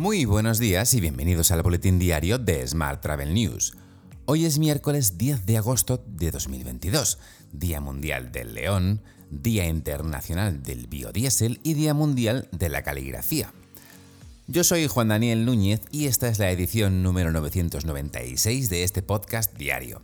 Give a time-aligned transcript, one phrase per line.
[0.00, 3.74] Muy buenos días y bienvenidos al boletín diario de Smart Travel News.
[4.24, 7.18] Hoy es miércoles 10 de agosto de 2022,
[7.52, 13.52] Día Mundial del León, Día Internacional del Biodiesel y Día Mundial de la Caligrafía.
[14.46, 19.54] Yo soy Juan Daniel Núñez y esta es la edición número 996 de este podcast
[19.58, 20.00] diario.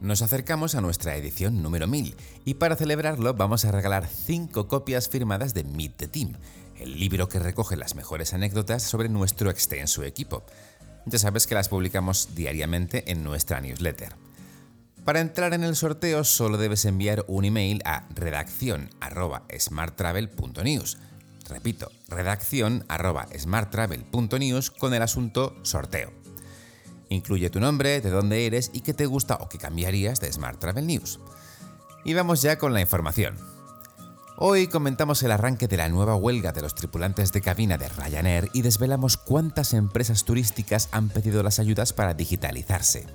[0.00, 5.08] Nos acercamos a nuestra edición número 1000 y para celebrarlo vamos a regalar 5 copias
[5.08, 6.32] firmadas de Meet the Team,
[6.78, 10.44] el libro que recoge las mejores anécdotas sobre nuestro extenso equipo.
[11.04, 14.16] Ya sabes que las publicamos diariamente en nuestra newsletter.
[15.04, 20.98] Para entrar en el sorteo solo debes enviar un email a redacción@smarttravel.news
[21.48, 26.12] Repito, redacción arroba smarttravel.news con el asunto sorteo.
[27.08, 30.58] Incluye tu nombre, de dónde eres y qué te gusta o qué cambiarías de Smart
[30.58, 31.20] Travel News.
[32.04, 33.36] Y vamos ya con la información.
[34.38, 38.50] Hoy comentamos el arranque de la nueva huelga de los tripulantes de cabina de Ryanair
[38.52, 43.06] y desvelamos cuántas empresas turísticas han pedido las ayudas para digitalizarse.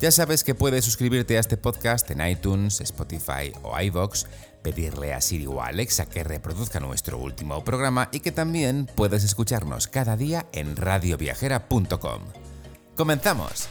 [0.00, 4.24] Ya sabes que puedes suscribirte a este podcast en iTunes, Spotify o iVoox,
[4.64, 9.22] pedirle a Siri o a Alexa que reproduzca nuestro último programa y que también puedes
[9.22, 12.22] escucharnos cada día en radioviajera.com.
[12.96, 13.68] ¡Comenzamos!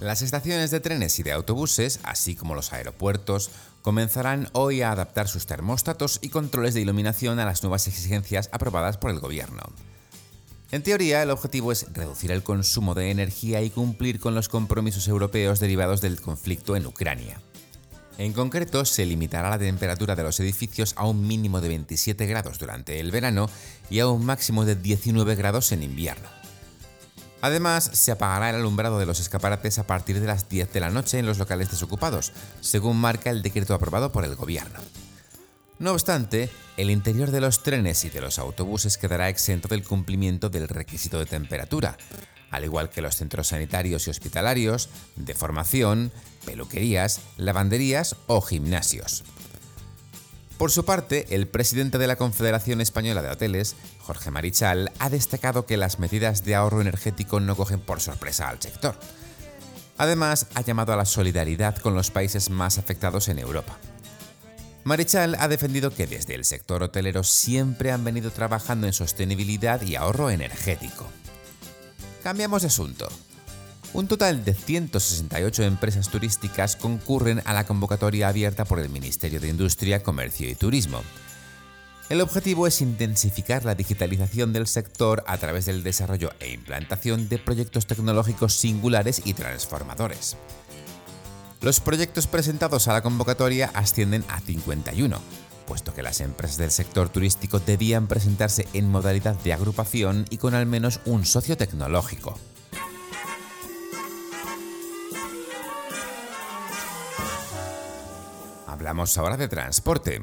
[0.00, 3.50] Las estaciones de trenes y de autobuses, así como los aeropuertos,
[3.82, 8.96] comenzarán hoy a adaptar sus termostatos y controles de iluminación a las nuevas exigencias aprobadas
[8.96, 9.60] por el gobierno.
[10.70, 15.06] En teoría, el objetivo es reducir el consumo de energía y cumplir con los compromisos
[15.06, 17.42] europeos derivados del conflicto en Ucrania.
[18.16, 22.58] En concreto, se limitará la temperatura de los edificios a un mínimo de 27 grados
[22.58, 23.50] durante el verano
[23.90, 26.39] y a un máximo de 19 grados en invierno.
[27.42, 30.90] Además, se apagará el alumbrado de los escaparates a partir de las 10 de la
[30.90, 34.80] noche en los locales desocupados, según marca el decreto aprobado por el gobierno.
[35.78, 40.50] No obstante, el interior de los trenes y de los autobuses quedará exento del cumplimiento
[40.50, 41.96] del requisito de temperatura,
[42.50, 46.12] al igual que los centros sanitarios y hospitalarios, de formación,
[46.44, 49.24] peluquerías, lavanderías o gimnasios.
[50.58, 53.76] Por su parte, el presidente de la Confederación Española de Hoteles,
[54.10, 58.60] Jorge Marichal, ha destacado que las medidas de ahorro energético no cogen por sorpresa al
[58.60, 58.98] sector.
[59.98, 63.78] Además, ha llamado a la solidaridad con los países más afectados en Europa.
[64.82, 69.94] Marichal ha defendido que desde el sector hotelero siempre han venido trabajando en sostenibilidad y
[69.94, 71.06] ahorro energético.
[72.24, 73.08] Cambiamos de asunto.
[73.92, 79.50] Un total de 168 empresas turísticas concurren a la convocatoria abierta por el Ministerio de
[79.50, 81.00] Industria, Comercio y Turismo.
[82.10, 87.38] El objetivo es intensificar la digitalización del sector a través del desarrollo e implantación de
[87.38, 90.36] proyectos tecnológicos singulares y transformadores.
[91.60, 95.20] Los proyectos presentados a la convocatoria ascienden a 51,
[95.68, 100.54] puesto que las empresas del sector turístico debían presentarse en modalidad de agrupación y con
[100.54, 102.36] al menos un socio tecnológico.
[108.66, 110.20] Hablamos ahora de transporte.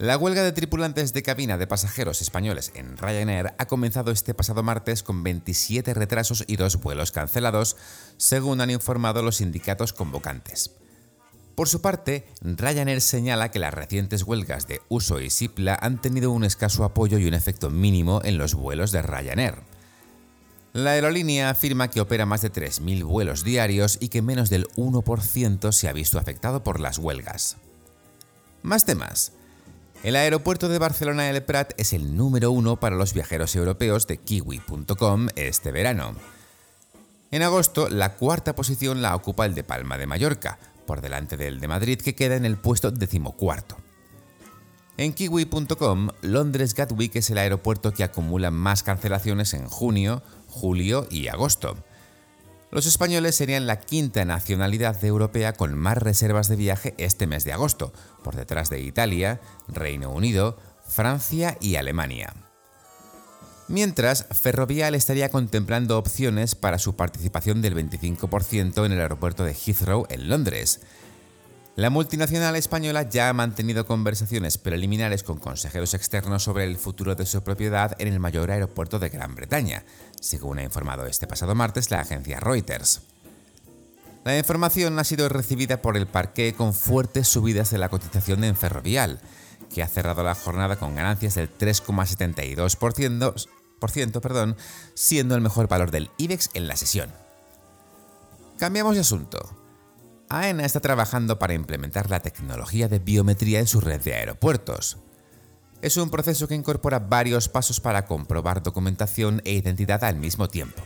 [0.00, 4.62] La huelga de tripulantes de cabina de pasajeros españoles en Ryanair ha comenzado este pasado
[4.62, 7.76] martes con 27 retrasos y dos vuelos cancelados,
[8.16, 10.70] según han informado los sindicatos convocantes.
[11.54, 16.30] Por su parte, Ryanair señala que las recientes huelgas de Uso y Sipla han tenido
[16.30, 19.56] un escaso apoyo y un efecto mínimo en los vuelos de Ryanair.
[20.72, 25.72] La aerolínea afirma que opera más de 3.000 vuelos diarios y que menos del 1%
[25.72, 27.58] se ha visto afectado por las huelgas.
[28.62, 29.34] Más temas.
[30.02, 34.16] El aeropuerto de Barcelona El Prat es el número uno para los viajeros europeos de
[34.16, 36.14] kiwi.com este verano.
[37.30, 41.60] En agosto, la cuarta posición la ocupa el de Palma de Mallorca, por delante del
[41.60, 43.76] de Madrid que queda en el puesto decimocuarto.
[44.96, 51.28] En kiwi.com, Londres Gatwick es el aeropuerto que acumula más cancelaciones en junio, julio y
[51.28, 51.76] agosto.
[52.70, 57.52] Los españoles serían la quinta nacionalidad europea con más reservas de viaje este mes de
[57.52, 60.56] agosto, por detrás de Italia, Reino Unido,
[60.86, 62.32] Francia y Alemania.
[63.66, 70.06] Mientras, Ferrovial estaría contemplando opciones para su participación del 25% en el aeropuerto de Heathrow
[70.08, 70.80] en Londres,
[71.80, 77.24] la multinacional española ya ha mantenido conversaciones preliminares con consejeros externos sobre el futuro de
[77.24, 79.86] su propiedad en el mayor aeropuerto de Gran Bretaña,
[80.20, 83.00] según ha informado este pasado martes la agencia Reuters.
[84.26, 88.56] La información ha sido recibida por el parque con fuertes subidas de la cotización en
[88.56, 89.18] Ferrovial,
[89.74, 94.54] que ha cerrado la jornada con ganancias del 3,72%, perdón,
[94.92, 97.10] siendo el mejor valor del IBEX en la sesión.
[98.58, 99.59] Cambiamos de asunto.
[100.32, 104.98] AENA está trabajando para implementar la tecnología de biometría en su red de aeropuertos.
[105.82, 110.82] Es un proceso que incorpora varios pasos para comprobar documentación e identidad al mismo tiempo.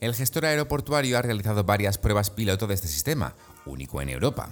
[0.00, 3.34] El gestor aeroportuario ha realizado varias pruebas piloto de este sistema,
[3.66, 4.48] único en Europa.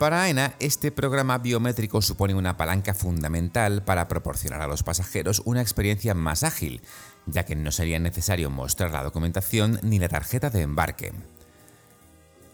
[0.00, 5.62] Para AENA, este programa biométrico supone una palanca fundamental para proporcionar a los pasajeros una
[5.62, 6.82] experiencia más ágil,
[7.26, 11.12] ya que no sería necesario mostrar la documentación ni la tarjeta de embarque.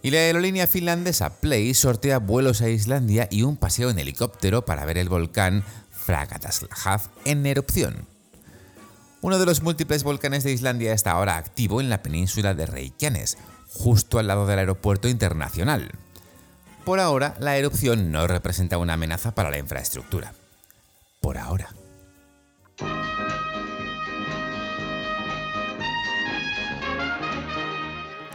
[0.08, 4.87] Y la aerolínea finlandesa Play sortea vuelos a Islandia y un paseo en helicóptero para
[4.87, 8.08] ver el volcán Fragataslavhaf en erupción.
[9.20, 13.37] Uno de los múltiples volcanes de Islandia está ahora activo en la península de Reykjanes,
[13.69, 15.90] justo al lado del aeropuerto internacional.
[16.87, 20.32] Por ahora, la erupción no representa una amenaza para la infraestructura.
[21.20, 21.69] Por ahora.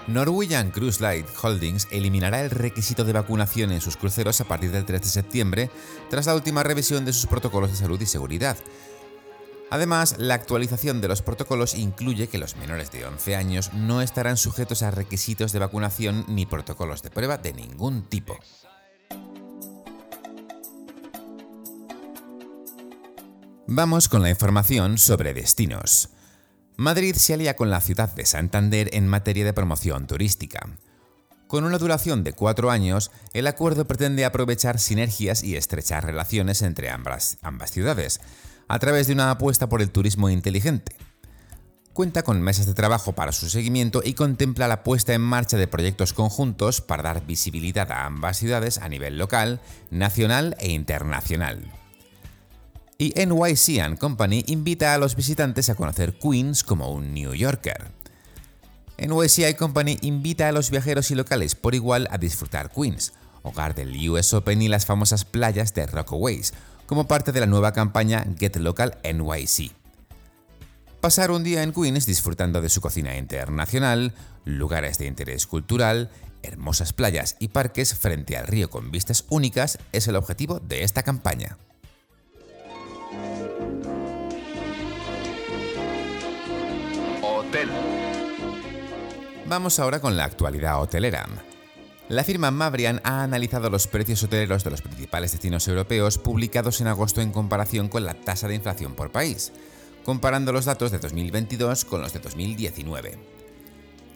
[0.08, 4.86] Norwegian Cruise Line Holdings eliminará el requisito de vacunación en sus cruceros a partir del
[4.86, 5.70] 3 de septiembre,
[6.10, 8.58] tras la última revisión de sus protocolos de salud y seguridad.
[9.70, 14.38] Además, la actualización de los protocolos incluye que los menores de 11 años no estarán
[14.38, 18.38] sujetos a requisitos de vacunación ni protocolos de prueba de ningún tipo.
[23.66, 26.13] Vamos con la información sobre destinos.
[26.76, 30.68] Madrid se alía con la ciudad de Santander en materia de promoción turística.
[31.48, 36.90] Con una duración de cuatro años, el acuerdo pretende aprovechar sinergias y estrechar relaciones entre
[36.90, 38.22] ambas, ambas ciudades,
[38.68, 40.96] a través de una apuesta por el turismo inteligente.
[41.94, 45.68] Cuenta con mesas de trabajo para su seguimiento y contempla la puesta en marcha de
[45.68, 49.62] proyectos conjuntos para dar visibilidad a ambas ciudades a nivel local,
[49.92, 51.72] nacional e internacional
[53.04, 57.92] y NYC Company invita a los visitantes a conocer Queens como un New Yorker.
[58.98, 63.12] NYC Company invita a los viajeros y locales por igual a disfrutar Queens,
[63.42, 66.54] hogar del US Open y las famosas playas de Rockaways,
[66.86, 69.74] como parte de la nueva campaña Get Local NYC.
[71.02, 74.14] Pasar un día en Queens disfrutando de su cocina internacional,
[74.46, 76.10] lugares de interés cultural,
[76.42, 81.04] hermosas playas y parques frente al río con vistas únicas es el objetivo de esta
[81.04, 81.58] campaña.
[89.46, 91.28] Vamos ahora con la actualidad hotelera.
[92.08, 96.88] La firma Mabrian ha analizado los precios hoteleros de los principales destinos europeos publicados en
[96.88, 99.52] agosto en comparación con la tasa de inflación por país,
[100.06, 103.18] comparando los datos de 2022 con los de 2019.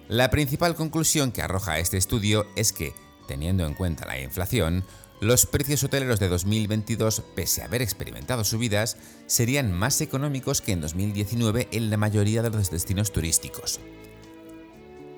[0.07, 2.93] La principal conclusión que arroja este estudio es que,
[3.27, 4.85] teniendo en cuenta la inflación,
[5.19, 10.81] los precios hoteleros de 2022, pese a haber experimentado subidas, serían más económicos que en
[10.81, 13.81] 2019 en la mayoría de los destinos turísticos.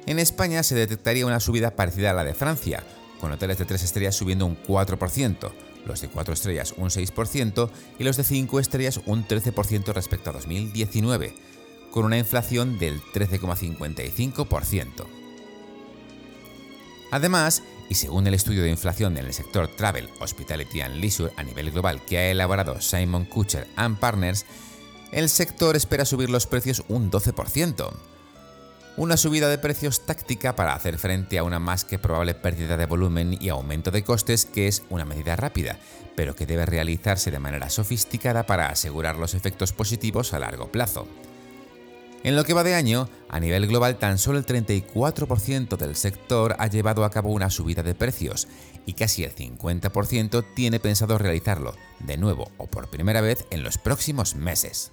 [0.09, 2.83] En España se detectaría una subida parecida a la de Francia,
[3.21, 5.51] con hoteles de 3 estrellas subiendo un 4%,
[5.85, 7.69] los de 4 estrellas un 6%
[7.99, 11.35] y los de 5 estrellas un 13% respecto a 2019,
[11.91, 15.05] con una inflación del 13,55%.
[17.11, 21.43] Además, y según el estudio de inflación en el sector Travel, Hospitality and Leisure a
[21.43, 24.47] nivel global que ha elaborado Simon Kucher and Partners,
[25.11, 27.91] el sector espera subir los precios un 12%.
[28.99, 32.85] Una subida de precios táctica para hacer frente a una más que probable pérdida de
[32.85, 35.79] volumen y aumento de costes que es una medida rápida,
[36.17, 41.07] pero que debe realizarse de manera sofisticada para asegurar los efectos positivos a largo plazo.
[42.23, 46.57] En lo que va de año, a nivel global tan solo el 34% del sector
[46.59, 48.49] ha llevado a cabo una subida de precios
[48.85, 53.77] y casi el 50% tiene pensado realizarlo, de nuevo o por primera vez, en los
[53.77, 54.91] próximos meses.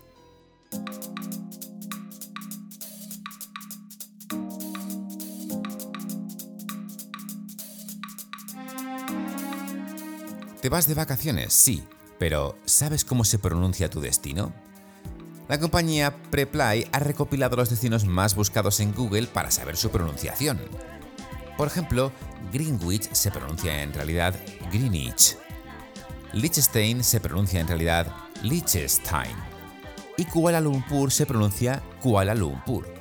[10.66, 11.54] ¿Te vas de vacaciones?
[11.54, 11.84] Sí,
[12.18, 14.52] pero ¿sabes cómo se pronuncia tu destino?
[15.46, 20.58] La compañía Preply ha recopilado los destinos más buscados en Google para saber su pronunciación.
[21.56, 22.10] Por ejemplo,
[22.52, 24.34] Greenwich se pronuncia en realidad
[24.72, 25.36] Greenwich.
[26.32, 29.36] Liechtenstein se pronuncia en realidad Liechtenstein.
[30.16, 32.92] Y Kuala Lumpur se pronuncia Kuala Lumpur.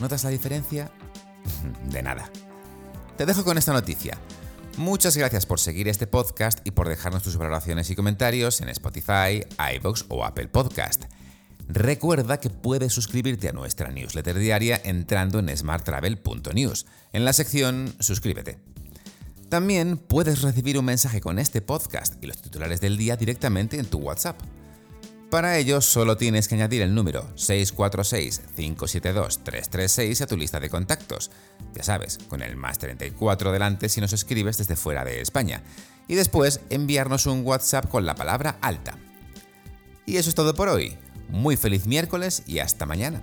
[0.00, 0.90] ¿Notas la diferencia?
[1.84, 2.28] De nada.
[3.16, 4.18] Te dejo con esta noticia.
[4.76, 9.42] Muchas gracias por seguir este podcast y por dejarnos tus valoraciones y comentarios en Spotify,
[9.76, 11.04] iVoox o Apple Podcast.
[11.66, 18.58] Recuerda que puedes suscribirte a nuestra newsletter diaria entrando en smarttravel.news, en la sección Suscríbete.
[19.48, 23.86] También puedes recibir un mensaje con este podcast y los titulares del día directamente en
[23.86, 24.38] tu WhatsApp.
[25.30, 31.32] Para ello solo tienes que añadir el número 646-572-336 a tu lista de contactos,
[31.74, 35.64] ya sabes, con el más 34 delante si nos escribes desde fuera de España,
[36.06, 38.96] y después enviarnos un WhatsApp con la palabra alta.
[40.06, 40.96] Y eso es todo por hoy.
[41.28, 43.20] Muy feliz miércoles y hasta mañana.